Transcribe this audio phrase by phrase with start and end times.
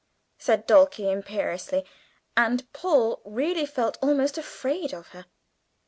[0.39, 1.85] said Dulcie imperiously;
[2.35, 5.27] and Paul really felt almost afraid of her.